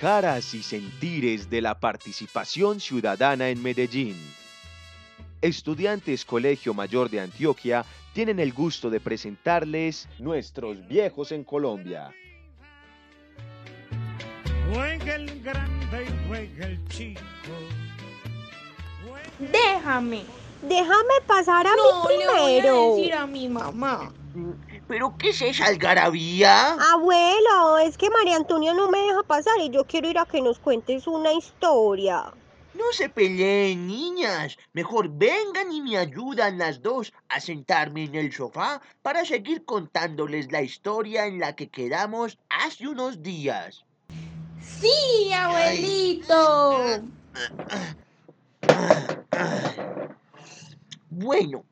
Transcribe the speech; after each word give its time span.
Caras 0.00 0.54
y 0.54 0.62
sentires 0.62 1.50
de 1.50 1.60
la 1.60 1.78
participación 1.80 2.78
ciudadana 2.78 3.48
en 3.48 3.60
Medellín. 3.60 4.16
Estudiantes 5.42 6.24
Colegio 6.24 6.72
Mayor 6.72 7.10
de 7.10 7.20
Antioquia 7.20 7.84
tienen 8.12 8.38
el 8.38 8.52
gusto 8.52 8.90
de 8.90 9.00
presentarles 9.00 10.08
Nuestros 10.20 10.86
Viejos 10.86 11.32
en 11.32 11.42
Colombia. 11.42 12.12
Juega 14.72 15.14
el 15.16 15.42
grande 15.42 16.04
y 16.04 16.28
juega 16.28 16.66
el 16.66 16.88
chico. 16.88 17.20
Déjame. 19.40 20.22
Déjame 20.62 21.14
pasar 21.26 21.66
a 21.66 21.70
no, 21.76 22.04
mí 22.08 22.16
le 22.18 22.26
voy 22.26 22.34
a 22.34 22.34
primero. 22.58 22.96
decir 22.96 23.14
a 23.14 23.26
mi 23.26 23.48
mamá. 23.48 24.12
¿Pero 24.88 25.14
qué 25.18 25.28
es 25.30 25.42
esa 25.42 25.66
algarabía? 25.66 26.72
Abuelo, 26.94 27.78
es 27.78 27.98
que 27.98 28.08
María 28.08 28.36
Antonia 28.36 28.72
no 28.72 28.90
me 28.90 28.98
deja 28.98 29.22
pasar 29.22 29.54
y 29.60 29.68
yo 29.68 29.84
quiero 29.84 30.08
ir 30.08 30.18
a 30.18 30.24
que 30.24 30.40
nos 30.40 30.58
cuentes 30.58 31.06
una 31.06 31.32
historia. 31.32 32.32
No 32.72 32.84
se 32.92 33.08
peleen, 33.08 33.86
niñas. 33.86 34.56
Mejor 34.72 35.10
vengan 35.10 35.70
y 35.72 35.82
me 35.82 35.98
ayudan 35.98 36.58
las 36.58 36.80
dos 36.80 37.12
a 37.28 37.38
sentarme 37.40 38.04
en 38.04 38.14
el 38.14 38.32
sofá 38.32 38.80
para 39.02 39.24
seguir 39.24 39.64
contándoles 39.64 40.50
la 40.52 40.62
historia 40.62 41.26
en 41.26 41.38
la 41.38 41.54
que 41.54 41.68
quedamos 41.68 42.38
hace 42.48 42.88
unos 42.88 43.22
días. 43.22 43.84
Sí, 44.62 45.32
abuelito. 45.34 47.02
Bueno, 51.10 51.64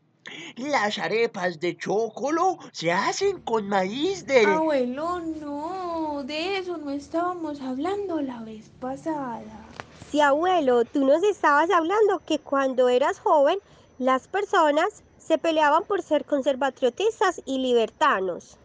las 0.57 0.99
arepas 0.99 1.61
de 1.61 1.77
chocolo 1.77 2.59
se 2.73 2.93
hacen 2.93 3.41
con 3.41 3.69
maíz 3.69 4.27
del... 4.27 4.47
Abuelo, 4.47 5.21
no. 5.21 6.23
De 6.25 6.59
eso 6.59 6.77
no 6.79 6.91
estábamos 6.91 7.61
hablando 7.61 8.21
la 8.21 8.41
vez 8.41 8.71
pasada. 8.81 9.41
Sí, 10.11 10.21
abuelo, 10.21 10.85
tú 10.85 11.05
nos 11.05 11.23
estabas 11.23 11.71
hablando 11.71 12.21
que 12.27 12.39
cuando 12.39 12.89
eras 12.89 13.19
joven 13.21 13.59
las 13.99 14.29
personas 14.29 15.03
se 15.19 15.39
peleaban 15.39 15.85
por 15.85 16.03
ser 16.03 16.25
conservatriotistas 16.25 17.43
y 17.45 17.59
libertanos. 17.59 18.57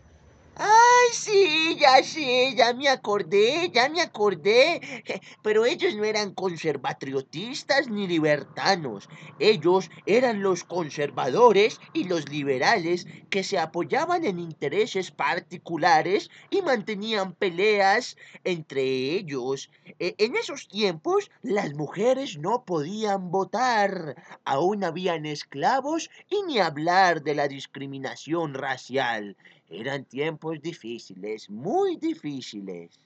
Ay, 0.64 1.08
sí, 1.14 1.76
ya 1.80 2.04
sé, 2.04 2.54
ya 2.56 2.72
me 2.76 2.88
acordé, 2.88 3.72
ya 3.74 3.90
me 3.90 4.00
acordé. 4.02 4.80
Pero 5.42 5.66
ellos 5.66 5.96
no 5.96 6.04
eran 6.04 6.36
conservatriotistas 6.36 7.90
ni 7.90 8.08
libertanos. 8.08 9.10
Ellos 9.40 9.90
eran 10.06 10.44
los 10.44 10.64
conservadores 10.64 11.80
y 11.94 12.04
los 12.04 12.30
liberales 12.30 13.08
que 13.30 13.44
se 13.44 13.58
apoyaban 13.58 14.24
en 14.24 14.38
intereses 14.40 15.10
particulares 15.12 16.30
y 16.52 16.62
mantenían 16.62 17.34
peleas 17.36 18.16
entre 18.44 18.84
ellos. 18.84 19.72
E- 19.98 20.14
En 20.20 20.36
esos 20.36 20.68
tiempos 20.68 21.32
las 21.42 21.74
mujeres 21.74 22.38
no 22.38 22.66
podían 22.66 23.32
votar, 23.32 24.16
aún 24.46 24.84
habían 24.84 25.26
esclavos 25.26 26.10
y 26.30 26.44
ni 26.44 26.60
hablar 26.60 27.24
de 27.24 27.34
la 27.36 27.48
discriminación 27.48 28.54
racial. 28.54 29.36
Eran 29.72 30.04
tiempos 30.04 30.62
difíciles, 30.62 31.50
muy 31.50 31.96
difíciles. 31.96 33.00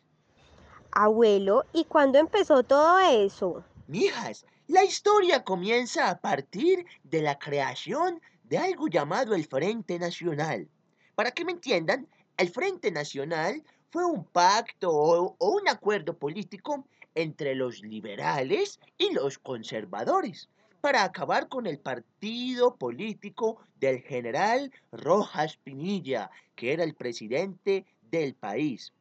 Abuelo, 0.91 1.63
¿y 1.73 1.85
cuándo 1.85 2.17
empezó 2.17 2.63
todo 2.63 2.97
eso? 2.97 3.63
Mijas, 3.88 4.47
la 4.67 4.83
historia 4.83 5.43
comienza 5.43 6.09
a 6.09 6.20
partir 6.20 6.83
de 7.03 7.21
la 7.21 7.37
creación 7.37 8.20
de 8.45 8.58
algo 8.58 8.87
llamado 8.87 9.36
el 9.36 9.45
Frente 9.45 9.99
Nacional. 9.99 10.67
Para 11.14 11.30
que 11.30 11.45
me 11.45 11.52
entiendan, 11.52 12.08
el 12.36 12.49
Frente 12.49 12.89
Nacional 12.89 13.64
fue 13.92 14.03
un 14.03 14.26
pacto 14.26 14.89
o, 14.89 15.36
o 15.37 15.49
un 15.49 15.70
acuerdo 15.70 16.17
político 16.17 16.87
entre 17.14 17.53
los 17.53 17.83
liberales 17.83 18.80
y 18.97 19.14
los 19.14 19.37
conservadores 19.37 20.49
para 20.85 21.03
acabar 21.03 21.47
con 21.47 21.65
el 21.65 21.79
partido 21.79 22.75
político 22.75 23.57
del 23.79 24.01
general 24.03 24.71
Rojas 24.91 25.57
Pinilla, 25.57 26.29
que 26.55 26.73
era 26.73 26.83
el 26.83 26.93
presidente 26.93 27.87
del 28.11 28.35
país. 28.35 28.93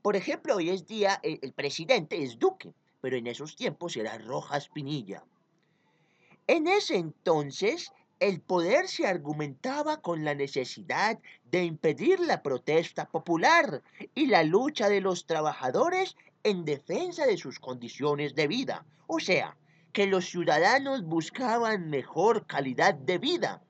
Por 0.00 0.14
ejemplo, 0.14 0.54
hoy 0.54 0.70
es 0.70 0.86
día 0.86 1.18
eh, 1.24 1.40
el 1.42 1.52
presidente 1.52 2.22
es 2.22 2.38
Duque, 2.38 2.72
pero 3.00 3.16
en 3.16 3.26
esos 3.26 3.56
tiempos 3.56 3.96
era 3.96 4.16
Rojas 4.18 4.68
Pinilla. 4.68 5.24
En 6.46 6.68
ese 6.68 6.98
entonces, 6.98 7.90
el 8.20 8.40
poder 8.40 8.86
se 8.86 9.08
argumentaba 9.08 10.00
con 10.00 10.24
la 10.24 10.36
necesidad 10.36 11.18
de 11.50 11.64
impedir 11.64 12.20
la 12.20 12.44
protesta 12.44 13.08
popular 13.08 13.82
y 14.14 14.26
la 14.26 14.44
lucha 14.44 14.88
de 14.88 15.00
los 15.00 15.26
trabajadores 15.26 16.14
en 16.44 16.64
defensa 16.64 17.26
de 17.26 17.38
sus 17.38 17.58
condiciones 17.58 18.36
de 18.36 18.46
vida. 18.46 18.86
O 19.08 19.18
sea, 19.18 19.56
que 19.94 20.06
los 20.06 20.26
ciudadanos 20.26 21.04
buscaban 21.04 21.88
mejor 21.88 22.46
calidad 22.46 22.94
de 22.94 23.16
vida. 23.18 23.62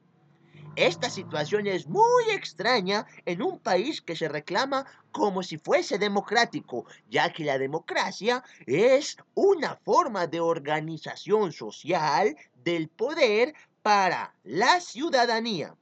Esta 0.74 1.08
situación 1.08 1.68
es 1.68 1.86
muy 1.86 2.24
extraña 2.30 3.06
en 3.26 3.42
un 3.42 3.60
país 3.60 4.00
que 4.00 4.16
se 4.16 4.28
reclama 4.28 4.86
como 5.12 5.42
si 5.44 5.58
fuese 5.58 5.98
democrático, 5.98 6.86
ya 7.08 7.30
que 7.30 7.44
la 7.44 7.58
democracia 7.58 8.42
es 8.66 9.18
una 9.34 9.76
forma 9.76 10.26
de 10.26 10.40
organización 10.40 11.52
social 11.52 12.36
del 12.64 12.88
poder 12.88 13.54
para 13.82 14.34
la 14.42 14.80
ciudadanía. 14.80 15.76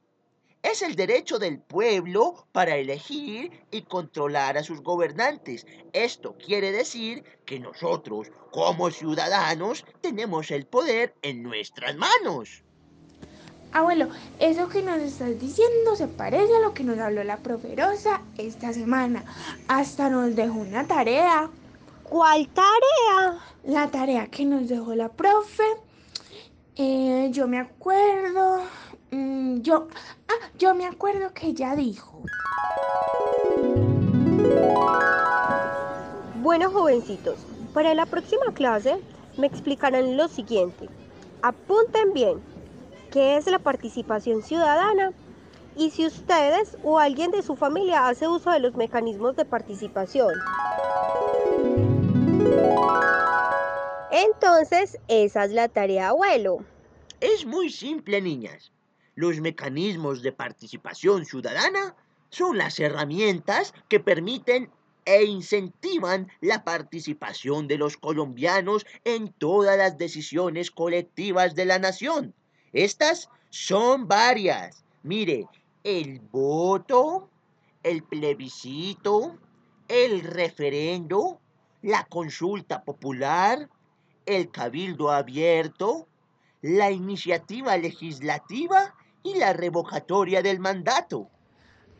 Es 0.63 0.81
el 0.81 0.95
derecho 0.95 1.39
del 1.39 1.59
pueblo 1.59 2.47
para 2.53 2.77
elegir 2.77 3.51
y 3.69 3.81
controlar 3.81 4.57
a 4.57 4.63
sus 4.63 4.81
gobernantes. 4.81 5.67
Esto 5.91 6.37
quiere 6.37 6.71
decir 6.71 7.23
que 7.45 7.59
nosotros, 7.59 8.31
como 8.49 8.89
ciudadanos, 8.89 9.85
tenemos 9.99 10.51
el 10.51 10.65
poder 10.65 11.15
en 11.21 11.43
nuestras 11.43 11.97
manos. 11.97 12.63
Abuelo, 13.73 14.07
eso 14.39 14.69
que 14.69 14.81
nos 14.81 14.99
estás 14.99 15.37
diciendo 15.37 15.97
se 15.97 16.07
parece 16.07 16.55
a 16.55 16.61
lo 16.61 16.73
que 16.73 16.83
nos 16.85 16.97
habló 16.97 17.23
la 17.25 17.37
proferosa 17.37 18.21
esta 18.37 18.71
semana. 18.71 19.25
Hasta 19.67 20.09
nos 20.09 20.33
dejó 20.33 20.59
una 20.59 20.87
tarea. 20.87 21.49
¿Cuál 22.03 22.47
tarea? 22.49 23.39
La 23.65 23.91
tarea 23.91 24.27
que 24.27 24.45
nos 24.45 24.69
dejó 24.69 24.95
la 24.95 25.09
profe. 25.09 25.63
eh, 26.75 27.29
yo 27.31 27.47
me 27.47 27.59
acuerdo. 27.59 28.61
Mm, 29.13 29.61
yo. 29.61 29.87
Ah, 30.27 30.49
yo 30.57 30.73
me 30.75 30.85
acuerdo 30.85 31.33
que 31.33 31.47
ella 31.47 31.75
dijo. 31.75 32.21
Bueno, 36.41 36.69
jovencitos, 36.71 37.39
para 37.73 37.93
la 37.93 38.05
próxima 38.05 38.53
clase 38.53 38.97
me 39.37 39.47
explicarán 39.47 40.17
lo 40.17 40.27
siguiente. 40.27 40.89
Apunten 41.41 42.13
bien 42.13 42.43
qué 43.11 43.37
es 43.37 43.47
la 43.47 43.59
participación 43.59 44.41
ciudadana 44.41 45.13
y 45.77 45.91
si 45.91 46.05
ustedes 46.05 46.77
o 46.83 46.99
alguien 46.99 47.31
de 47.31 47.43
su 47.43 47.55
familia 47.55 48.07
hace 48.07 48.27
uso 48.27 48.51
de 48.51 48.59
los 48.59 48.75
mecanismos 48.75 49.35
de 49.35 49.45
participación. 49.45 50.33
Entonces, 54.11 54.99
esa 55.07 55.45
es 55.45 55.51
la 55.51 55.69
tarea, 55.69 56.09
abuelo. 56.09 56.57
Es 57.21 57.45
muy 57.45 57.69
simple, 57.69 58.21
niñas. 58.21 58.72
Los 59.15 59.39
mecanismos 59.39 60.21
de 60.23 60.31
participación 60.31 61.25
ciudadana 61.25 61.95
son 62.29 62.57
las 62.57 62.79
herramientas 62.79 63.73
que 63.87 63.99
permiten 63.99 64.71
e 65.05 65.23
incentivan 65.25 66.31
la 66.41 66.63
participación 66.63 67.67
de 67.67 67.77
los 67.77 67.97
colombianos 67.97 68.85
en 69.03 69.31
todas 69.33 69.77
las 69.77 69.97
decisiones 69.97 70.71
colectivas 70.71 71.53
de 71.55 71.65
la 71.65 71.77
nación. 71.77 72.33
Estas 72.71 73.29
son 73.49 74.07
varias. 74.07 74.83
Mire, 75.03 75.47
el 75.83 76.19
voto, 76.19 77.29
el 77.83 78.03
plebiscito, 78.03 79.37
el 79.87 80.21
referendo, 80.21 81.39
la 81.81 82.05
consulta 82.05 82.83
popular, 82.83 83.69
el 84.25 84.49
cabildo 84.49 85.11
abierto, 85.11 86.07
la 86.61 86.89
iniciativa 86.89 87.77
legislativa 87.77 88.95
y 89.23 89.35
la 89.35 89.53
revocatoria 89.53 90.41
del 90.41 90.59
mandato. 90.59 91.29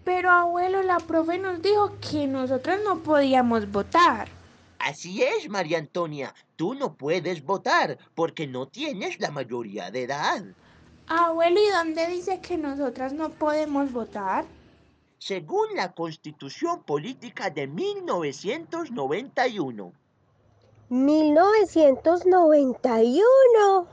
Pero 0.04 0.30
abuelo, 0.30 0.82
la 0.82 0.98
profe 0.98 1.40
nos 1.40 1.62
dijo 1.62 1.94
que 2.00 2.28
nosotros 2.28 2.80
no 2.84 3.00
podíamos 3.00 3.72
votar. 3.72 4.28
Así 4.80 5.24
es, 5.24 5.48
María 5.50 5.78
Antonia, 5.78 6.36
tú 6.58 6.76
no 6.76 6.96
puedes 6.96 7.46
votar 7.46 7.98
porque 8.16 8.48
no 8.48 8.68
tienes 8.68 9.22
la 9.22 9.32
mayoría 9.32 9.90
de 9.92 10.04
edad. 10.04 10.44
Abuelo, 11.08 11.62
¿y 11.62 11.70
dónde 11.72 12.06
dice 12.08 12.42
que 12.42 12.58
nosotras 12.58 13.14
no 13.14 13.30
podemos 13.30 13.94
votar? 13.94 14.44
Según 15.20 15.68
la 15.76 15.94
Constitución 15.94 16.84
Política 16.84 17.50
de 17.50 17.68
1991. 17.68 19.94
1991. 20.90 23.88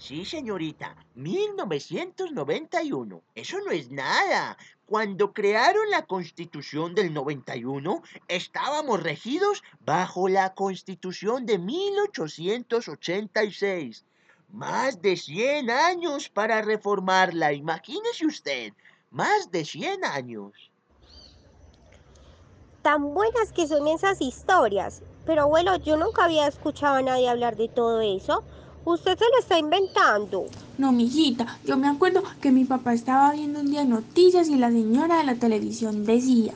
Sí, 0.00 0.24
señorita, 0.24 0.96
1991. 1.14 3.22
Eso 3.34 3.60
no 3.60 3.70
es 3.70 3.90
nada. 3.90 4.56
Cuando 4.86 5.34
crearon 5.34 5.90
la 5.90 6.06
Constitución 6.06 6.94
del 6.94 7.12
91, 7.12 8.02
estábamos 8.26 9.02
regidos 9.02 9.62
bajo 9.84 10.30
la 10.30 10.54
Constitución 10.54 11.44
de 11.44 11.58
1886. 11.58 14.06
Más 14.48 15.02
de 15.02 15.18
100 15.18 15.68
años 15.68 16.30
para 16.30 16.62
reformarla, 16.62 17.52
imagínese 17.52 18.24
usted, 18.24 18.72
más 19.10 19.50
de 19.50 19.66
100 19.66 20.06
años. 20.06 20.70
Tan 22.80 23.12
buenas 23.12 23.52
que 23.52 23.68
son 23.68 23.86
esas 23.86 24.22
historias. 24.22 25.02
Pero 25.26 25.42
abuelo, 25.42 25.76
yo 25.76 25.98
nunca 25.98 26.24
había 26.24 26.46
escuchado 26.46 26.94
a 26.94 27.02
nadie 27.02 27.28
hablar 27.28 27.56
de 27.56 27.68
todo 27.68 28.00
eso. 28.00 28.42
Usted 28.84 29.18
se 29.18 29.24
lo 29.24 29.38
está 29.38 29.58
inventando. 29.58 30.46
No, 30.78 30.92
mijita, 30.92 31.58
yo 31.64 31.76
me 31.76 31.88
acuerdo 31.88 32.22
que 32.40 32.50
mi 32.50 32.64
papá 32.64 32.94
estaba 32.94 33.32
viendo 33.32 33.60
un 33.60 33.70
día 33.70 33.84
noticias 33.84 34.48
y 34.48 34.56
la 34.56 34.70
señora 34.70 35.18
de 35.18 35.24
la 35.24 35.34
televisión 35.34 36.06
decía. 36.06 36.54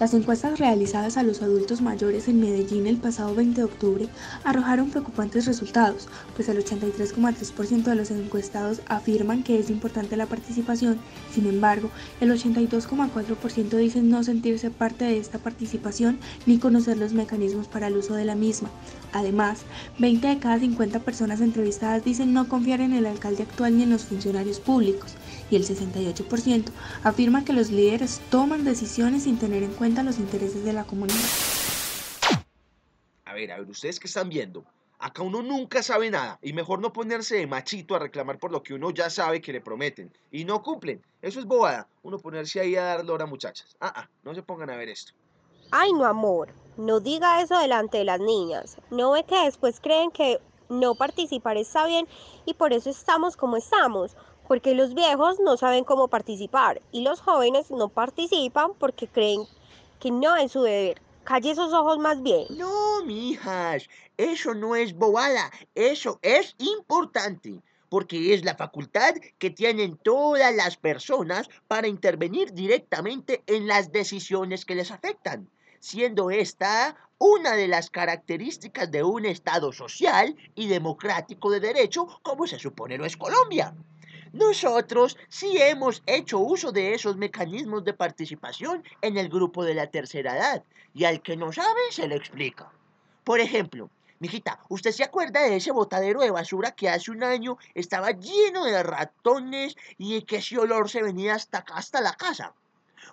Las 0.00 0.14
encuestas 0.14 0.58
realizadas 0.58 1.18
a 1.18 1.22
los 1.22 1.42
adultos 1.42 1.82
mayores 1.82 2.26
en 2.26 2.40
Medellín 2.40 2.86
el 2.86 2.96
pasado 2.96 3.34
20 3.34 3.60
de 3.60 3.64
octubre 3.66 4.08
arrojaron 4.44 4.88
preocupantes 4.88 5.44
resultados, 5.44 6.08
pues 6.34 6.48
el 6.48 6.56
83,3% 6.64 7.82
de 7.82 7.94
los 7.94 8.10
encuestados 8.10 8.80
afirman 8.86 9.42
que 9.42 9.58
es 9.58 9.68
importante 9.68 10.16
la 10.16 10.24
participación, 10.24 10.98
sin 11.30 11.46
embargo, 11.46 11.90
el 12.22 12.30
82,4% 12.30 13.76
dicen 13.76 14.08
no 14.08 14.24
sentirse 14.24 14.70
parte 14.70 15.04
de 15.04 15.18
esta 15.18 15.36
participación 15.36 16.18
ni 16.46 16.58
conocer 16.58 16.96
los 16.96 17.12
mecanismos 17.12 17.68
para 17.68 17.88
el 17.88 17.98
uso 17.98 18.14
de 18.14 18.24
la 18.24 18.36
misma. 18.36 18.70
Además, 19.12 19.64
20 19.98 20.28
de 20.28 20.38
cada 20.38 20.58
50 20.58 21.00
personas 21.00 21.42
entrevistadas 21.42 22.02
dicen 22.02 22.32
no 22.32 22.48
confiar 22.48 22.80
en 22.80 22.94
el 22.94 23.04
alcalde 23.04 23.42
actual 23.42 23.76
ni 23.76 23.82
en 23.82 23.90
los 23.90 24.06
funcionarios 24.06 24.60
públicos, 24.60 25.12
y 25.50 25.56
el 25.56 25.64
68% 25.64 26.70
afirma 27.04 27.44
que 27.44 27.52
los 27.52 27.70
líderes 27.70 28.20
toman 28.30 28.64
decisiones 28.64 29.24
sin 29.24 29.38
tener 29.38 29.62
en 29.62 29.72
cuenta 29.72 30.02
los 30.02 30.18
intereses 30.18 30.64
de 30.64 30.72
la 30.72 30.84
comunidad. 30.84 31.18
A 33.24 33.34
ver, 33.34 33.52
a 33.52 33.58
ver, 33.58 33.68
ustedes 33.68 34.00
qué 34.00 34.06
están 34.06 34.28
viendo. 34.28 34.64
Acá 34.98 35.22
uno 35.22 35.42
nunca 35.42 35.82
sabe 35.82 36.10
nada 36.10 36.38
y 36.42 36.52
mejor 36.52 36.80
no 36.80 36.92
ponerse 36.92 37.36
de 37.36 37.46
machito 37.46 37.94
a 37.94 37.98
reclamar 37.98 38.38
por 38.38 38.52
lo 38.52 38.62
que 38.62 38.74
uno 38.74 38.90
ya 38.90 39.08
sabe 39.08 39.40
que 39.40 39.52
le 39.52 39.62
prometen 39.62 40.12
y 40.30 40.44
no 40.44 40.62
cumplen. 40.62 41.02
Eso 41.22 41.40
es 41.40 41.46
bobada. 41.46 41.88
Uno 42.02 42.18
ponerse 42.18 42.60
ahí 42.60 42.76
a 42.76 42.82
dar 42.82 43.04
lora, 43.04 43.24
muchachas. 43.24 43.76
Ah, 43.80 43.92
ah, 43.96 44.08
no 44.24 44.34
se 44.34 44.42
pongan 44.42 44.68
a 44.68 44.76
ver 44.76 44.90
esto. 44.90 45.12
Ay, 45.70 45.92
no, 45.92 46.04
amor, 46.04 46.52
no 46.76 47.00
diga 47.00 47.40
eso 47.40 47.58
delante 47.58 47.98
de 47.98 48.04
las 48.04 48.20
niñas. 48.20 48.76
¿No 48.90 49.12
ve 49.12 49.24
que 49.24 49.44
después 49.44 49.80
creen 49.80 50.10
que 50.10 50.38
no 50.68 50.94
participar 50.94 51.56
está 51.56 51.86
bien 51.86 52.06
y 52.44 52.54
por 52.54 52.72
eso 52.72 52.90
estamos 52.90 53.36
como 53.36 53.56
estamos? 53.56 54.16
Porque 54.50 54.74
los 54.74 54.94
viejos 54.94 55.38
no 55.38 55.56
saben 55.56 55.84
cómo 55.84 56.08
participar 56.08 56.82
y 56.90 57.02
los 57.02 57.20
jóvenes 57.20 57.70
no 57.70 57.88
participan 57.88 58.72
porque 58.74 59.06
creen 59.06 59.44
que 60.00 60.10
no 60.10 60.34
es 60.34 60.50
su 60.50 60.62
deber. 60.62 61.00
Calle 61.22 61.52
esos 61.52 61.72
ojos 61.72 62.00
más 62.00 62.20
bien. 62.20 62.46
No, 62.58 63.04
mijas, 63.04 63.88
eso 64.16 64.52
no 64.54 64.74
es 64.74 64.92
bobada, 64.92 65.52
eso 65.76 66.18
es 66.22 66.56
importante, 66.58 67.60
porque 67.88 68.34
es 68.34 68.44
la 68.44 68.56
facultad 68.56 69.14
que 69.38 69.50
tienen 69.50 69.96
todas 69.98 70.52
las 70.52 70.76
personas 70.76 71.48
para 71.68 71.86
intervenir 71.86 72.52
directamente 72.52 73.44
en 73.46 73.68
las 73.68 73.92
decisiones 73.92 74.64
que 74.64 74.74
les 74.74 74.90
afectan, 74.90 75.48
siendo 75.78 76.32
esta 76.32 76.96
una 77.18 77.54
de 77.54 77.68
las 77.68 77.88
características 77.88 78.90
de 78.90 79.04
un 79.04 79.26
Estado 79.26 79.72
social 79.72 80.34
y 80.56 80.66
democrático 80.66 81.52
de 81.52 81.60
derecho 81.60 82.08
como 82.22 82.48
se 82.48 82.58
supone 82.58 82.98
lo 82.98 83.04
es 83.04 83.16
Colombia. 83.16 83.76
Nosotros 84.32 85.18
sí 85.28 85.56
hemos 85.58 86.04
hecho 86.06 86.38
uso 86.38 86.70
de 86.70 86.94
esos 86.94 87.16
mecanismos 87.16 87.84
de 87.84 87.94
participación 87.94 88.84
en 89.02 89.16
el 89.16 89.28
grupo 89.28 89.64
de 89.64 89.74
la 89.74 89.88
tercera 89.88 90.36
edad, 90.36 90.64
y 90.94 91.04
al 91.04 91.20
que 91.20 91.36
no 91.36 91.52
sabe 91.52 91.80
se 91.90 92.06
le 92.06 92.14
explica. 92.14 92.70
Por 93.24 93.40
ejemplo, 93.40 93.90
mijita, 94.20 94.60
¿usted 94.68 94.92
se 94.92 95.02
acuerda 95.02 95.42
de 95.42 95.56
ese 95.56 95.72
botadero 95.72 96.20
de 96.20 96.30
basura 96.30 96.70
que 96.72 96.88
hace 96.88 97.10
un 97.10 97.24
año 97.24 97.58
estaba 97.74 98.12
lleno 98.12 98.64
de 98.64 98.82
ratones 98.84 99.74
y 99.98 100.22
que 100.22 100.36
ese 100.36 100.58
olor 100.58 100.88
se 100.88 101.02
venía 101.02 101.34
hasta 101.34 101.64
hasta 101.74 102.00
la 102.00 102.12
casa? 102.12 102.54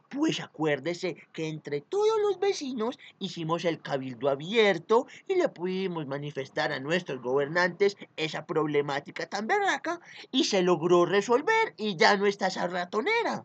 Pues 0.09 0.39
acuérdese 0.39 1.17
que 1.33 1.47
entre 1.47 1.81
todos 1.81 2.19
los 2.21 2.39
vecinos 2.39 2.97
hicimos 3.19 3.65
el 3.65 3.81
cabildo 3.81 4.29
abierto 4.29 5.07
y 5.27 5.35
le 5.35 5.49
pudimos 5.49 6.07
manifestar 6.07 6.71
a 6.71 6.79
nuestros 6.79 7.21
gobernantes 7.21 7.97
esa 8.15 8.45
problemática 8.45 9.27
tan 9.27 9.47
berraca 9.47 9.99
y 10.31 10.45
se 10.45 10.61
logró 10.61 11.05
resolver 11.05 11.73
y 11.77 11.95
ya 11.95 12.17
no 12.17 12.25
está 12.25 12.47
esa 12.47 12.67
ratonera. 12.67 13.43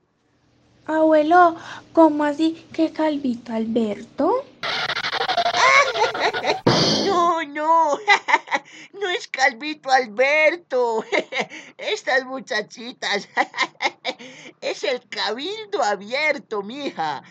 Abuelo, 0.86 1.56
¿cómo 1.92 2.24
así 2.24 2.66
que 2.72 2.92
Calvito 2.92 3.52
Alberto? 3.52 4.44
No, 7.48 7.98
no, 8.92 9.08
es 9.08 9.26
Calvito 9.28 9.90
Alberto. 9.90 11.04
Estas 11.76 12.24
muchachitas. 12.24 13.28
Es 14.60 14.84
el 14.84 15.00
cabildo 15.08 15.82
abierto, 15.82 16.62
mija. 16.62 17.24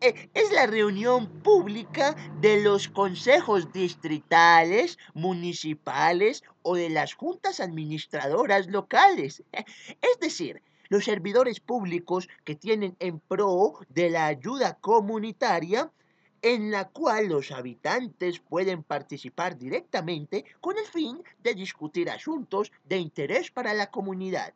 Es 0.00 0.50
la 0.52 0.66
reunión 0.66 1.42
pública 1.42 2.16
de 2.40 2.62
los 2.62 2.88
consejos 2.88 3.70
distritales, 3.72 4.98
municipales 5.12 6.42
o 6.62 6.76
de 6.76 6.88
las 6.88 7.12
juntas 7.12 7.60
administradoras 7.60 8.68
locales. 8.68 9.42
Es 9.52 10.20
decir, 10.20 10.62
los 10.88 11.04
servidores 11.04 11.60
públicos 11.60 12.28
que 12.44 12.54
tienen 12.54 12.96
en 12.98 13.20
pro 13.20 13.74
de 13.90 14.10
la 14.10 14.26
ayuda 14.26 14.78
comunitaria 14.80 15.92
en 16.42 16.70
la 16.70 16.88
cual 16.88 17.28
los 17.28 17.50
habitantes 17.50 18.40
pueden 18.40 18.82
participar 18.82 19.58
directamente 19.58 20.44
con 20.60 20.78
el 20.78 20.86
fin 20.86 21.22
de 21.42 21.54
discutir 21.54 22.10
asuntos 22.10 22.72
de 22.84 22.98
interés 22.98 23.50
para 23.50 23.74
la 23.74 23.90
comunidad. 23.90 24.54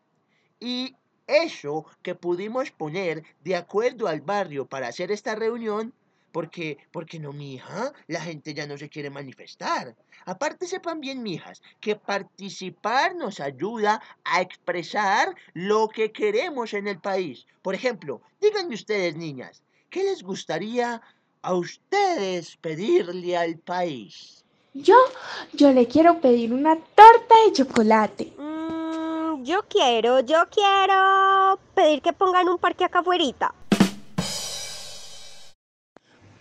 Y 0.60 0.96
eso 1.26 1.86
que 2.02 2.14
pudimos 2.14 2.70
poner 2.70 3.24
de 3.42 3.56
acuerdo 3.56 4.08
al 4.08 4.20
barrio 4.20 4.66
para 4.66 4.88
hacer 4.88 5.10
esta 5.10 5.34
reunión, 5.34 5.92
porque, 6.32 6.78
porque 6.90 7.20
no, 7.20 7.32
mija, 7.32 7.92
la 8.08 8.20
gente 8.20 8.54
ya 8.54 8.66
no 8.66 8.76
se 8.76 8.88
quiere 8.88 9.08
manifestar. 9.08 9.94
Aparte 10.26 10.66
sepan 10.66 11.00
bien, 11.00 11.22
mijas, 11.22 11.62
que 11.80 11.96
participar 11.96 13.14
nos 13.14 13.38
ayuda 13.40 14.02
a 14.24 14.40
expresar 14.40 15.34
lo 15.52 15.88
que 15.88 16.10
queremos 16.12 16.74
en 16.74 16.88
el 16.88 16.98
país. 16.98 17.46
Por 17.62 17.74
ejemplo, 17.74 18.20
díganme 18.40 18.74
ustedes, 18.74 19.16
niñas, 19.16 19.62
¿qué 19.90 20.02
les 20.02 20.22
gustaría 20.24 21.00
a 21.44 21.54
ustedes 21.54 22.56
pedirle 22.56 23.36
al 23.36 23.58
país? 23.58 24.42
Yo, 24.72 24.96
yo 25.52 25.70
le 25.72 25.86
quiero 25.86 26.20
pedir 26.20 26.52
una 26.52 26.74
torta 26.74 27.34
de 27.44 27.52
chocolate. 27.52 28.32
Mm, 28.38 29.44
yo 29.44 29.62
quiero, 29.68 30.20
yo 30.20 30.42
quiero 30.50 31.58
pedir 31.74 32.00
que 32.02 32.12
pongan 32.12 32.48
un 32.48 32.58
parque 32.58 32.84
acá 32.84 33.00
afuera. 33.00 33.54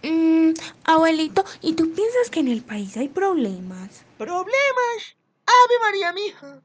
Mm, 0.01 0.53
abuelito, 0.85 1.43
¿y 1.61 1.73
tú 1.73 1.93
piensas 1.93 2.29
que 2.31 2.39
en 2.39 2.47
el 2.47 2.63
país 2.63 2.97
hay 2.97 3.09
problemas? 3.09 4.05
¿Problemas? 4.17 5.15
Ave 5.45 5.79
María, 5.81 6.13
mija. 6.13 6.61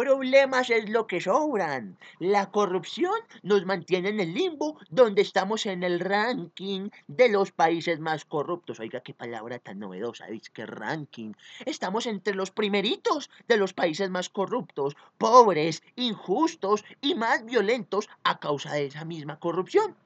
Problemas 0.00 0.70
es 0.70 0.88
lo 0.88 1.06
que 1.06 1.20
sobran. 1.20 1.98
La 2.18 2.50
corrupción 2.50 3.12
nos 3.42 3.66
mantiene 3.66 4.08
en 4.08 4.20
el 4.20 4.32
limbo 4.32 4.78
donde 4.88 5.20
estamos 5.20 5.66
en 5.66 5.82
el 5.82 6.00
ranking 6.00 6.88
de 7.06 7.28
los 7.28 7.52
países 7.52 8.00
más 8.00 8.24
corruptos. 8.24 8.80
Oiga, 8.80 9.02
qué 9.02 9.12
palabra 9.12 9.58
tan 9.58 9.78
novedosa, 9.78 10.26
¿veis? 10.26 10.48
¿Qué 10.48 10.64
ranking? 10.64 11.34
Estamos 11.66 12.06
entre 12.06 12.34
los 12.34 12.50
primeritos 12.50 13.28
de 13.46 13.58
los 13.58 13.74
países 13.74 14.08
más 14.08 14.30
corruptos, 14.30 14.96
pobres, 15.18 15.82
injustos 15.96 16.82
y 17.02 17.14
más 17.14 17.44
violentos 17.44 18.08
a 18.24 18.40
causa 18.40 18.72
de 18.72 18.86
esa 18.86 19.04
misma 19.04 19.38
corrupción. 19.38 19.96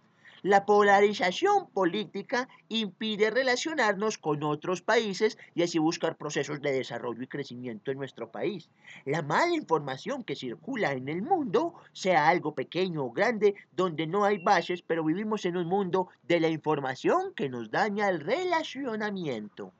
La 0.45 0.67
polarización 0.67 1.71
política 1.71 2.51
impide 2.69 3.31
relacionarnos 3.31 4.19
con 4.19 4.43
otros 4.43 4.83
países 4.83 5.39
y 5.55 5.63
así 5.63 5.79
buscar 5.79 6.19
procesos 6.19 6.61
de 6.61 6.71
desarrollo 6.71 7.23
y 7.23 7.27
crecimiento 7.27 7.91
en 7.91 7.97
nuestro 7.97 8.31
país. 8.31 8.69
La 9.07 9.23
mala 9.23 9.55
información 9.55 10.23
que 10.23 10.37
circula 10.37 10.93
en 10.93 11.09
el 11.09 11.23
mundo, 11.23 11.73
sea 11.95 12.29
algo 12.29 12.55
pequeño 12.55 13.07
o 13.07 13.11
grande, 13.11 13.55
donde 13.73 14.07
no 14.07 14.25
hay 14.25 14.37
bases, 14.37 14.83
pero 14.83 15.03
vivimos 15.03 15.47
en 15.47 15.57
un 15.57 15.67
mundo 15.67 16.09
de 16.25 16.41
la 16.41 16.51
información 16.51 17.33
que 17.35 17.49
nos 17.49 17.71
daña 17.71 18.11
el 18.11 18.21
relacionamiento. 18.21 19.73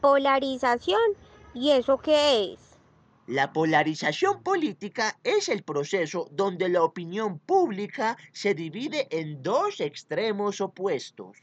Polarización. 0.00 1.00
¿Y 1.52 1.70
eso 1.70 1.98
qué 1.98 2.52
es? 2.52 2.71
La 3.32 3.50
polarización 3.50 4.42
política 4.42 5.18
es 5.24 5.48
el 5.48 5.62
proceso 5.62 6.28
donde 6.32 6.68
la 6.68 6.82
opinión 6.82 7.38
pública 7.38 8.18
se 8.30 8.52
divide 8.52 9.08
en 9.08 9.42
dos 9.42 9.80
extremos 9.80 10.60
opuestos. 10.60 11.38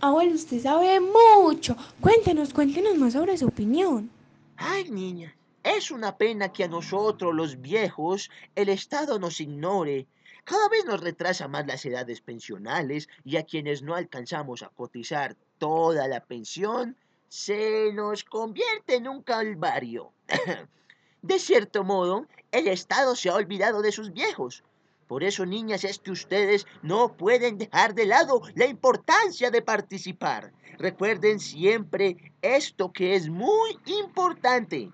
Abuelo, 0.00 0.32
usted 0.32 0.62
sabe 0.62 1.00
mucho. 1.00 1.76
Cuéntenos, 2.00 2.54
cuéntenos 2.54 2.96
más 2.96 3.12
sobre 3.12 3.36
su 3.36 3.48
opinión. 3.48 4.10
Ay, 4.56 4.88
niña, 4.88 5.36
es 5.62 5.90
una 5.90 6.16
pena 6.16 6.50
que 6.50 6.64
a 6.64 6.68
nosotros, 6.68 7.34
los 7.34 7.60
viejos, 7.60 8.30
el 8.54 8.70
Estado 8.70 9.18
nos 9.18 9.38
ignore. 9.38 10.06
Cada 10.44 10.66
vez 10.70 10.86
nos 10.86 11.02
retrasa 11.02 11.46
más 11.46 11.66
las 11.66 11.84
edades 11.84 12.22
pensionales 12.22 13.10
y 13.22 13.36
a 13.36 13.44
quienes 13.44 13.82
no 13.82 13.94
alcanzamos 13.94 14.62
a 14.62 14.70
cotizar 14.70 15.36
toda 15.58 16.08
la 16.08 16.24
pensión, 16.24 16.96
se 17.28 17.92
nos 17.92 18.24
convierte 18.24 18.94
en 18.94 19.08
un 19.08 19.22
calvario. 19.22 20.10
De 21.22 21.38
cierto 21.38 21.84
modo, 21.84 22.26
el 22.50 22.66
Estado 22.66 23.14
se 23.14 23.28
ha 23.28 23.36
olvidado 23.36 23.80
de 23.80 23.92
sus 23.92 24.12
viejos. 24.12 24.64
Por 25.06 25.22
eso, 25.22 25.46
niñas, 25.46 25.84
es 25.84 26.00
que 26.00 26.10
ustedes 26.10 26.66
no 26.82 27.16
pueden 27.16 27.58
dejar 27.58 27.94
de 27.94 28.06
lado 28.06 28.42
la 28.56 28.66
importancia 28.66 29.52
de 29.52 29.62
participar. 29.62 30.52
Recuerden 30.78 31.38
siempre 31.38 32.32
esto 32.42 32.92
que 32.92 33.14
es 33.14 33.28
muy 33.28 33.78
importante. 33.86 34.90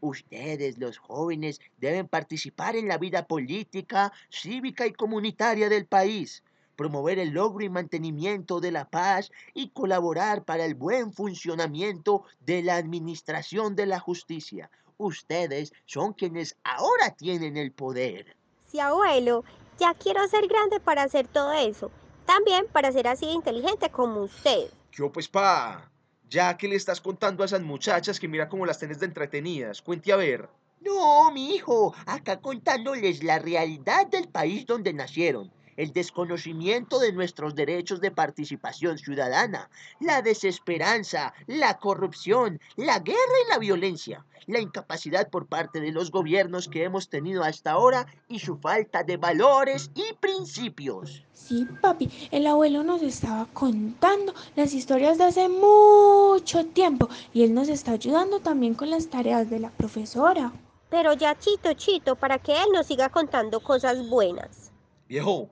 Ustedes, 0.00 0.78
los 0.78 0.98
jóvenes, 0.98 1.60
deben 1.78 2.08
participar 2.08 2.74
en 2.74 2.88
la 2.88 2.98
vida 2.98 3.28
política, 3.28 4.12
cívica 4.30 4.84
y 4.84 4.92
comunitaria 4.92 5.68
del 5.68 5.86
país, 5.86 6.42
promover 6.74 7.20
el 7.20 7.30
logro 7.30 7.64
y 7.64 7.68
mantenimiento 7.68 8.58
de 8.58 8.72
la 8.72 8.90
paz 8.90 9.30
y 9.54 9.68
colaborar 9.68 10.44
para 10.44 10.64
el 10.64 10.74
buen 10.74 11.12
funcionamiento 11.12 12.24
de 12.40 12.62
la 12.62 12.74
administración 12.74 13.76
de 13.76 13.86
la 13.86 14.00
justicia. 14.00 14.68
Ustedes 14.98 15.72
son 15.86 16.12
quienes 16.12 16.56
ahora 16.64 17.14
tienen 17.16 17.56
el 17.56 17.72
poder. 17.72 18.36
Sí, 18.66 18.80
abuelo, 18.80 19.44
ya 19.78 19.94
quiero 19.94 20.26
ser 20.28 20.46
grande 20.46 20.80
para 20.80 21.02
hacer 21.02 21.26
todo 21.26 21.52
eso. 21.52 21.90
También 22.26 22.66
para 22.72 22.92
ser 22.92 23.08
así 23.08 23.26
de 23.26 23.32
inteligente 23.32 23.90
como 23.90 24.22
usted. 24.22 24.70
¿Qué 24.90 25.02
pues, 25.08 25.28
pa? 25.28 25.90
Ya 26.28 26.56
que 26.56 26.68
le 26.68 26.76
estás 26.76 27.00
contando 27.00 27.42
a 27.42 27.46
esas 27.46 27.62
muchachas 27.62 28.18
que 28.18 28.28
mira 28.28 28.48
cómo 28.48 28.64
las 28.64 28.78
tenés 28.78 29.00
de 29.00 29.06
entretenidas. 29.06 29.82
Cuente 29.82 30.12
a 30.12 30.16
ver. 30.16 30.48
No, 30.80 31.30
mi 31.30 31.54
hijo, 31.54 31.94
acá 32.06 32.40
contándoles 32.40 33.22
la 33.22 33.38
realidad 33.38 34.06
del 34.08 34.28
país 34.28 34.66
donde 34.66 34.92
nacieron, 34.92 35.52
el 35.76 35.92
desconocimiento 35.92 36.98
de 36.98 37.12
nuestros 37.12 37.54
derechos 37.54 38.00
de 38.00 38.10
participación 38.10 38.98
ciudadana, 38.98 39.70
la 40.00 40.22
desesperanza, 40.22 41.34
la 41.46 41.78
corrupción, 41.78 42.60
la 42.76 42.98
guerra 42.98 43.18
y 43.46 43.50
la 43.50 43.58
violencia, 43.58 44.24
la 44.46 44.60
incapacidad 44.60 45.28
por 45.28 45.46
parte 45.46 45.80
de 45.80 45.92
los 45.92 46.10
gobiernos 46.10 46.68
que 46.68 46.84
hemos 46.84 47.08
tenido 47.08 47.42
hasta 47.42 47.72
ahora 47.72 48.06
y 48.28 48.38
su 48.38 48.56
falta 48.56 49.02
de 49.02 49.16
valores 49.16 49.90
y 49.94 50.12
principios. 50.14 51.24
Sí, 51.32 51.66
papi, 51.80 52.10
el 52.30 52.46
abuelo 52.46 52.82
nos 52.84 53.02
estaba 53.02 53.46
contando 53.52 54.34
las 54.56 54.74
historias 54.74 55.18
de 55.18 55.24
hace 55.24 55.48
mucho 55.48 56.66
tiempo 56.66 57.08
y 57.32 57.42
él 57.42 57.54
nos 57.54 57.68
está 57.68 57.92
ayudando 57.92 58.40
también 58.40 58.74
con 58.74 58.90
las 58.90 59.08
tareas 59.08 59.50
de 59.50 59.60
la 59.60 59.70
profesora. 59.70 60.52
Pero 60.88 61.14
ya 61.14 61.38
chito, 61.38 61.72
chito, 61.72 62.16
para 62.16 62.38
que 62.38 62.52
él 62.52 62.68
nos 62.72 62.86
siga 62.86 63.08
contando 63.08 63.60
cosas 63.60 64.08
buenas. 64.08 64.70
Viejo, 65.08 65.48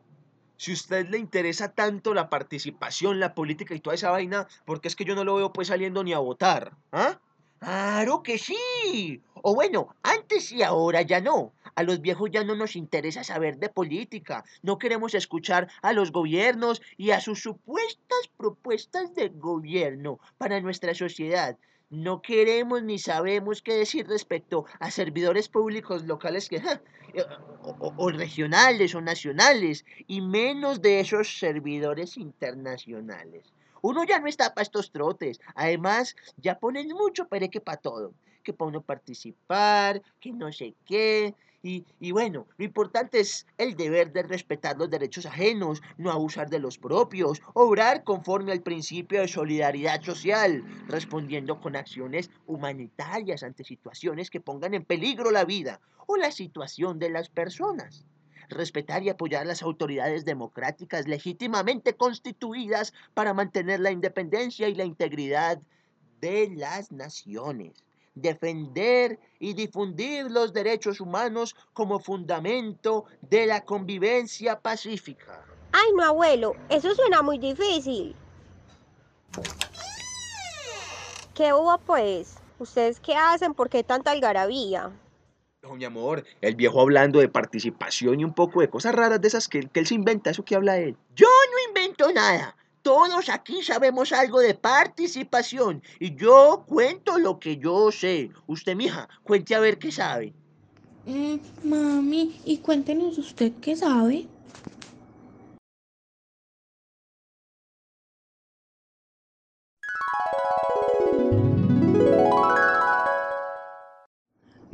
si 0.60 0.72
usted 0.72 1.08
le 1.08 1.16
interesa 1.16 1.72
tanto 1.72 2.12
la 2.12 2.28
participación, 2.28 3.18
la 3.18 3.34
política 3.34 3.74
y 3.74 3.80
toda 3.80 3.94
esa 3.94 4.10
vaina, 4.10 4.46
porque 4.66 4.88
es 4.88 4.94
que 4.94 5.06
yo 5.06 5.14
no 5.14 5.24
lo 5.24 5.36
veo 5.36 5.54
pues 5.54 5.68
saliendo 5.68 6.04
ni 6.04 6.12
a 6.12 6.18
votar, 6.18 6.76
¿ah? 6.92 7.18
Claro 7.60 8.22
que 8.22 8.36
sí. 8.36 9.22
O 9.36 9.54
bueno, 9.54 9.96
antes 10.02 10.52
y 10.52 10.62
ahora 10.62 11.00
ya 11.00 11.22
no. 11.22 11.54
A 11.76 11.82
los 11.82 12.02
viejos 12.02 12.30
ya 12.30 12.44
no 12.44 12.56
nos 12.56 12.76
interesa 12.76 13.24
saber 13.24 13.56
de 13.56 13.70
política. 13.70 14.44
No 14.60 14.76
queremos 14.76 15.14
escuchar 15.14 15.68
a 15.80 15.94
los 15.94 16.12
gobiernos 16.12 16.82
y 16.98 17.12
a 17.12 17.22
sus 17.22 17.40
supuestas 17.40 18.28
propuestas 18.36 19.14
de 19.14 19.30
gobierno 19.30 20.20
para 20.36 20.60
nuestra 20.60 20.94
sociedad. 20.94 21.56
No 21.90 22.22
queremos 22.22 22.84
ni 22.84 23.00
sabemos 23.00 23.62
qué 23.62 23.74
decir 23.74 24.06
respecto 24.06 24.64
a 24.78 24.92
servidores 24.92 25.48
públicos 25.48 26.04
locales 26.04 26.48
que, 26.48 26.56
eh, 26.58 27.24
o, 27.62 28.10
regionales 28.10 28.94
o 28.94 29.00
nacionales, 29.00 29.84
y 30.06 30.20
menos 30.20 30.82
de 30.82 31.00
esos 31.00 31.38
servidores 31.40 32.16
internacionales. 32.16 33.52
Uno 33.82 34.04
ya 34.04 34.20
no 34.20 34.28
está 34.28 34.54
para 34.54 34.62
estos 34.62 34.92
trotes. 34.92 35.40
Además, 35.56 36.14
ya 36.36 36.60
ponen 36.60 36.88
mucho 36.88 37.26
pereque 37.26 37.60
para 37.60 37.78
todo. 37.78 38.14
Que 38.44 38.52
para 38.52 38.68
uno 38.68 38.82
participar, 38.82 40.00
que 40.20 40.32
no 40.32 40.52
sé 40.52 40.74
qué. 40.86 41.34
Y, 41.62 42.12
bueno, 42.12 42.46
lo 42.56 42.64
importante 42.64 43.20
es 43.20 43.46
el 43.58 43.76
deber 43.76 44.12
de 44.12 44.22
respetar 44.22 44.78
los 44.78 44.88
derechos 44.88 45.26
ajenos, 45.26 45.82
no 45.98 46.10
abusar 46.10 46.48
de 46.48 46.58
los 46.58 46.78
propios, 46.78 47.42
obrar 47.52 48.02
conforme 48.02 48.52
al 48.52 48.62
principio 48.62 49.20
de 49.20 49.28
solidaridad 49.28 50.00
social, 50.02 50.64
respondiendo 50.88 51.60
con 51.60 51.76
acciones 51.76 52.30
humanitarias 52.46 53.42
ante 53.42 53.64
situaciones 53.64 54.30
que 54.30 54.40
pongan 54.40 54.72
en 54.72 54.86
peligro 54.86 55.30
la 55.30 55.44
vida 55.44 55.80
o 56.06 56.16
la 56.16 56.32
situación 56.32 56.98
de 56.98 57.10
las 57.10 57.28
personas. 57.28 58.06
Respetar 58.48 59.02
y 59.02 59.10
apoyar 59.10 59.46
las 59.46 59.62
autoridades 59.62 60.24
democráticas 60.24 61.06
legítimamente 61.06 61.94
constituidas 61.94 62.94
para 63.12 63.34
mantener 63.34 63.80
la 63.80 63.90
independencia 63.90 64.66
y 64.66 64.74
la 64.74 64.84
integridad 64.84 65.60
de 66.22 66.50
las 66.56 66.90
naciones, 66.90 67.84
defender 68.14 69.18
y 69.38 69.54
difundir 69.54 70.30
los 70.30 70.52
derechos 70.52 71.00
humanos 71.00 71.56
como 71.72 72.00
fundamento 72.00 73.04
de 73.22 73.46
la 73.46 73.64
convivencia 73.64 74.60
pacífica. 74.60 75.44
Ay, 75.72 75.92
no, 75.94 76.04
abuelo, 76.04 76.54
eso 76.68 76.94
suena 76.94 77.22
muy 77.22 77.38
difícil. 77.38 78.14
¿Qué 81.34 81.52
hubo, 81.52 81.78
pues? 81.78 82.36
¿Ustedes 82.58 83.00
qué 83.00 83.14
hacen? 83.14 83.54
¿Por 83.54 83.70
qué 83.70 83.82
tanta 83.82 84.10
algarabía? 84.10 84.90
No, 85.62 85.74
mi 85.74 85.84
amor, 85.84 86.24
el 86.40 86.54
viejo 86.54 86.80
hablando 86.80 87.20
de 87.20 87.28
participación 87.28 88.20
y 88.20 88.24
un 88.24 88.34
poco 88.34 88.60
de 88.60 88.68
cosas 88.68 88.94
raras 88.94 89.20
de 89.20 89.28
esas 89.28 89.46
que, 89.46 89.68
que 89.68 89.80
él 89.80 89.86
se 89.86 89.94
inventa, 89.94 90.30
eso 90.30 90.44
que 90.44 90.56
habla 90.56 90.78
él. 90.78 90.96
Yo 91.14 91.26
no 91.26 91.68
invento 91.68 92.12
nada. 92.12 92.56
Todos 92.82 93.28
aquí 93.28 93.62
sabemos 93.62 94.12
algo 94.12 94.40
de 94.40 94.54
participación 94.54 95.82
y 95.98 96.14
yo 96.14 96.64
cuento 96.66 97.18
lo 97.18 97.38
que 97.38 97.58
yo 97.58 97.92
sé. 97.92 98.30
Usted, 98.46 98.74
mija, 98.74 99.08
cuente 99.22 99.54
a 99.54 99.60
ver 99.60 99.78
qué 99.78 99.92
sabe. 99.92 100.32
Mm, 101.06 101.36
mami, 101.64 102.40
y 102.44 102.58
cuéntenos 102.58 103.18
usted 103.18 103.52
qué 103.60 103.76
sabe. 103.76 104.26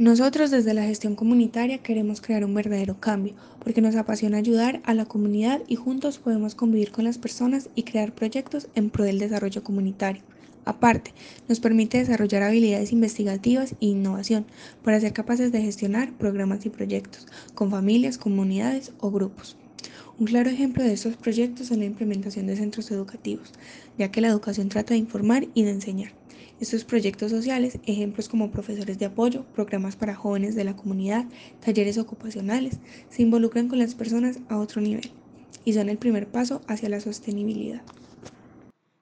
Nosotros 0.07 0.53
desde 0.53 0.73
la 0.73 0.85
gestión 0.85 1.17
comunitaria 1.17 1.79
queremos 1.79 2.21
crear 2.21 2.45
un 2.45 2.55
verdadero 2.55 3.01
cambio, 3.01 3.35
porque 3.59 3.81
nos 3.81 3.97
apasiona 3.97 4.39
ayudar 4.39 4.81
a 4.85 4.95
la 4.95 5.05
comunidad 5.05 5.63
y 5.67 5.75
juntos 5.75 6.19
podemos 6.19 6.55
convivir 6.55 6.93
con 6.93 7.03
las 7.03 7.19
personas 7.19 7.71
y 7.75 7.83
crear 7.83 8.13
proyectos 8.13 8.69
en 8.77 8.91
pro 8.91 9.03
del 9.03 9.19
desarrollo 9.19 9.65
comunitario. 9.65 10.23
Aparte, 10.65 11.13
nos 11.49 11.59
permite 11.59 11.99
desarrollar 11.99 12.45
habilidades 12.45 12.93
investigativas 12.93 13.73
e 13.81 13.87
innovación 13.87 14.47
para 14.85 15.01
ser 15.01 15.13
capaces 15.13 15.51
de 15.51 15.61
gestionar 15.61 16.13
programas 16.13 16.65
y 16.67 16.71
proyectos 16.71 17.27
con 17.57 17.73
familias, 17.73 18.17
comunidades 18.17 18.93
o 19.01 19.11
grupos. 19.11 19.57
Un 20.21 20.27
claro 20.27 20.49
ejemplo 20.49 20.85
de 20.85 20.93
estos 20.93 21.17
proyectos 21.17 21.73
es 21.73 21.79
la 21.79 21.85
implementación 21.85 22.47
de 22.47 22.55
centros 22.55 22.93
educativos, 22.93 23.51
ya 23.99 24.13
que 24.13 24.21
la 24.21 24.29
educación 24.29 24.69
trata 24.69 24.95
de 24.95 24.99
informar 24.99 25.49
y 25.53 25.65
de 25.65 25.71
enseñar. 25.71 26.13
Estos 26.61 26.85
proyectos 26.85 27.31
sociales, 27.31 27.79
ejemplos 27.87 28.29
como 28.29 28.51
profesores 28.51 28.99
de 28.99 29.07
apoyo, 29.07 29.45
programas 29.55 29.97
para 29.97 30.15
jóvenes 30.15 30.55
de 30.55 30.65
la 30.65 30.77
comunidad, 30.77 31.27
talleres 31.65 31.99
ocupacionales, 31.99 32.79
se 33.11 33.23
involucran 33.23 33.69
con 33.69 33.79
las 33.79 33.95
personas 33.95 34.39
a 34.49 34.59
otro 34.59 34.81
nivel 34.81 35.11
y 35.65 35.75
son 35.75 35.89
el 35.89 35.99
primer 35.99 36.29
paso 36.29 36.63
hacia 36.69 36.89
la 36.89 37.01
sostenibilidad. 37.01 37.83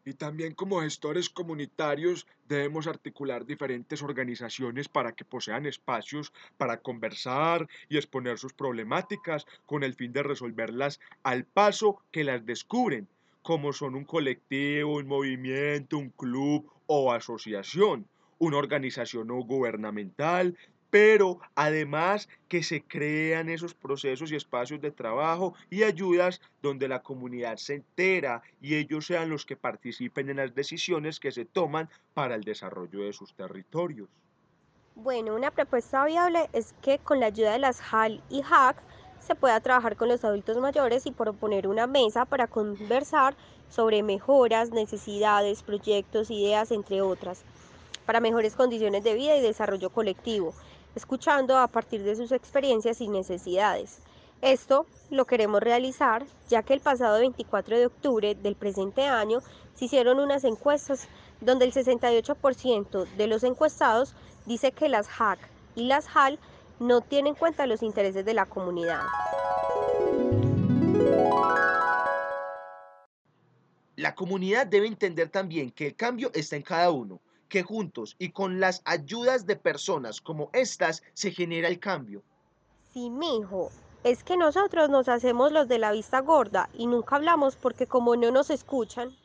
Y 0.07 0.13
también 0.13 0.55
como 0.55 0.83
gestores 0.83 1.31
comunitarios 1.31 2.27
debemos 2.47 2.87
articular 2.87 3.47
diferentes 3.47 4.03
organizaciones 4.03 4.87
para 4.87 5.13
que 5.13 5.25
posean 5.25 5.65
espacios 5.65 6.33
para 6.59 6.81
conversar 6.81 7.69
y 7.89 7.97
exponer 7.97 8.39
sus 8.39 8.53
problemáticas 8.53 9.47
con 9.65 9.83
el 9.83 9.95
fin 9.95 10.13
de 10.13 10.23
resolverlas 10.23 11.01
al 11.23 11.45
paso 11.45 12.03
que 12.11 12.25
las 12.25 12.45
descubren 12.45 13.09
como 13.45 13.75
son 13.75 13.95
un 13.95 14.07
colectivo, 14.07 14.97
un 14.97 15.07
movimiento, 15.07 15.99
un 15.99 16.09
club 16.09 16.67
o 16.87 17.13
asociación, 17.13 18.09
una 18.39 18.57
organización 18.57 19.29
no 19.29 19.35
gubernamental, 19.35 20.57
pero 20.89 21.41
además 21.55 22.31
que 22.49 22.63
se 22.63 22.81
crean 22.83 23.51
esos 23.51 23.75
procesos 23.75 24.33
y 24.33 24.37
espacios 24.37 24.81
de 24.81 24.93
trabajo 24.93 25.53
y 25.69 25.83
ayudas 25.83 26.41
donde 26.63 26.89
la 26.89 27.03
comunidad 27.03 27.59
se 27.59 27.75
entera 27.75 28.43
y 28.63 28.77
ellos 28.77 29.05
sean 29.07 29.29
los 29.29 29.45
que 29.45 29.57
participen 29.57 30.31
en 30.31 30.39
las 30.39 30.55
decisiones 30.55 31.21
que 31.21 31.31
se 31.31 31.45
toman 31.45 31.91
para 32.15 32.37
el 32.37 32.45
desarrollo 32.45 33.05
de 33.05 33.13
sus 33.13 33.35
territorios. 33.35 34.09
Bueno, 34.95 35.35
una 35.35 35.51
propuesta 35.51 36.07
viable 36.07 36.49
es 36.55 36.75
que 36.81 36.99
con 36.99 37.21
la 37.21 37.27
ayuda 37.27 37.53
de 37.53 37.59
las 37.59 37.83
HAL 37.93 38.23
y 38.31 38.41
HAC 38.43 38.83
se 39.25 39.35
pueda 39.35 39.61
trabajar 39.61 39.97
con 39.97 40.09
los 40.09 40.25
adultos 40.25 40.57
mayores 40.59 41.07
y 41.07 41.11
proponer 41.11 41.67
una 41.67 41.87
mesa 41.87 42.25
para 42.25 42.47
conversar 42.47 43.35
sobre 43.71 44.03
mejoras, 44.03 44.71
necesidades, 44.71 45.63
proyectos, 45.63 46.31
ideas, 46.31 46.71
entre 46.71 47.03
otras, 47.03 47.43
para 48.07 48.21
mejores 48.21 48.55
condiciones 48.55 49.03
de 49.03 49.15
vida 49.15 49.37
y 49.37 49.41
desarrollo 49.41 49.91
colectivo, 49.91 50.55
escuchando 50.95 51.57
a 51.59 51.67
partir 51.67 52.03
de 52.03 52.17
sus 52.17 52.33
experiencias 52.33 53.01
y 53.01 53.09
necesidades. 53.09 53.99
Esto 54.43 54.87
lo 55.11 55.25
queremos 55.25 55.61
realizar 55.63 56.27
ya 56.49 56.63
que 56.63 56.75
el 56.75 56.81
pasado 56.81 57.19
24 57.19 57.79
de 57.79 57.87
octubre 57.87 58.35
del 58.35 58.57
presente 58.57 59.07
año 59.07 59.41
se 59.75 59.87
hicieron 59.87 60.21
unas 60.21 60.45
encuestas 60.45 61.09
donde 61.41 61.65
el 61.65 61.73
68% 61.73 63.07
de 63.17 63.27
los 63.27 63.43
encuestados 63.43 64.15
dice 64.45 64.73
que 64.73 64.89
las 64.89 65.09
HAC 65.19 65.39
y 65.77 65.85
las 65.85 66.07
HAL 66.15 66.39
no 66.79 67.01
tienen 67.01 67.35
en 67.35 67.39
cuenta 67.39 67.67
los 67.67 67.83
intereses 67.83 68.25
de 68.25 68.35
la 68.35 68.47
comunidad. 68.47 69.03
La 73.97 74.15
comunidad 74.15 74.67
debe 74.67 74.87
entender 74.87 75.29
también 75.29 75.71
que 75.71 75.87
el 75.87 75.95
cambio 75.95 76.31
está 76.35 76.57
en 76.57 76.63
cada 76.63 76.91
uno, 76.91 77.21
que 77.49 77.63
juntos 77.63 78.17
y 78.19 78.31
con 78.31 78.59
las 78.59 78.83
ayudas 78.85 79.47
de 79.47 79.57
personas 79.57 80.21
como 80.21 80.51
estas 80.53 81.03
se 81.13 81.31
genera 81.31 81.69
el 81.69 81.79
cambio. 81.79 82.23
Sí, 82.93 83.11
mijo, 83.11 83.71
es 84.03 84.23
que 84.23 84.37
nosotros 84.37 84.91
nos 84.91 85.09
hacemos 85.09 85.53
los 85.53 85.69
de 85.69 85.79
la 85.79 85.93
vista 85.93 86.21
gorda 86.21 86.69
y 86.75 86.87
nunca 86.87 87.17
hablamos 87.17 87.57
porque 87.57 87.87
como 87.87 88.17
no 88.17 88.31
nos 88.31 88.51
escuchan. 88.51 89.17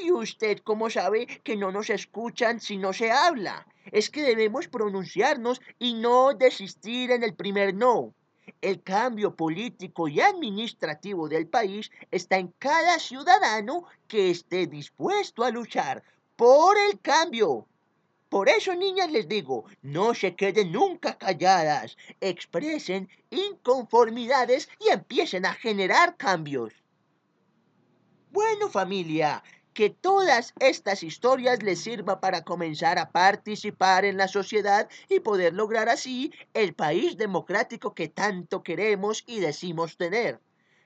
¿Y 0.00 0.10
usted 0.10 0.58
cómo 0.64 0.88
sabe 0.88 1.26
que 1.44 1.54
no 1.54 1.70
nos 1.70 1.90
escuchan 1.90 2.60
si 2.60 2.78
no 2.78 2.94
se 2.94 3.12
habla? 3.12 3.66
Es 3.90 4.08
que 4.08 4.22
debemos 4.22 4.66
pronunciarnos 4.66 5.60
y 5.78 5.92
no 5.94 6.32
desistir 6.32 7.10
en 7.10 7.22
el 7.22 7.34
primer 7.34 7.74
no. 7.74 8.14
El 8.62 8.82
cambio 8.82 9.36
político 9.36 10.08
y 10.08 10.20
administrativo 10.20 11.28
del 11.28 11.46
país 11.46 11.90
está 12.10 12.38
en 12.38 12.54
cada 12.58 12.98
ciudadano 12.98 13.84
que 14.08 14.30
esté 14.30 14.66
dispuesto 14.66 15.44
a 15.44 15.50
luchar 15.50 16.02
por 16.36 16.76
el 16.78 16.98
cambio. 17.00 17.66
Por 18.30 18.48
eso, 18.48 18.74
niñas, 18.74 19.12
les 19.12 19.28
digo, 19.28 19.66
no 19.82 20.14
se 20.14 20.34
queden 20.34 20.72
nunca 20.72 21.18
calladas, 21.18 21.98
expresen 22.20 23.10
inconformidades 23.30 24.70
y 24.80 24.88
empiecen 24.88 25.44
a 25.44 25.52
generar 25.52 26.16
cambios. 26.16 26.72
Bueno, 28.30 28.70
familia, 28.70 29.42
que 29.72 29.90
todas 29.90 30.52
estas 30.60 31.02
historias 31.02 31.62
les 31.62 31.80
sirva 31.80 32.20
para 32.20 32.42
comenzar 32.42 32.98
a 32.98 33.10
participar 33.10 34.04
en 34.04 34.16
la 34.16 34.28
sociedad 34.28 34.88
y 35.08 35.20
poder 35.20 35.54
lograr 35.54 35.88
así 35.88 36.32
el 36.54 36.74
país 36.74 37.16
democrático 37.16 37.94
que 37.94 38.08
tanto 38.08 38.62
queremos 38.62 39.24
y 39.26 39.40
decimos 39.40 39.96
tener. 39.96 40.40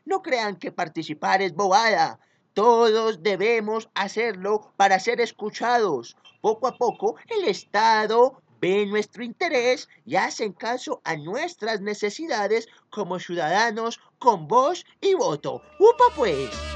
No 0.04 0.22
crean 0.22 0.56
que 0.56 0.72
participar 0.72 1.42
es 1.42 1.52
bobada. 1.54 2.20
Todos 2.54 3.22
debemos 3.22 3.90
hacerlo 3.94 4.72
para 4.76 5.00
ser 5.00 5.20
escuchados. 5.20 6.16
Poco 6.40 6.68
a 6.68 6.76
poco 6.76 7.16
el 7.28 7.44
Estado 7.48 8.40
ve 8.60 8.86
nuestro 8.86 9.24
interés 9.24 9.88
y 10.04 10.16
hacen 10.16 10.52
caso 10.52 11.00
a 11.04 11.16
nuestras 11.16 11.80
necesidades 11.80 12.68
como 12.88 13.18
ciudadanos 13.18 14.00
con 14.18 14.48
voz 14.48 14.86
y 15.00 15.14
voto. 15.14 15.62
¡Upa 15.78 16.04
pues! 16.14 16.75